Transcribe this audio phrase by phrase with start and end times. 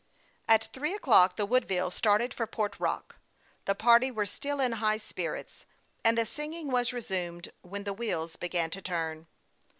[0.47, 3.17] At three o'clock the W T oodville started for Port Rock.
[3.65, 5.67] The party were still in high spirits,
[6.03, 9.27] and the singing was resumed when the wheels began to turn.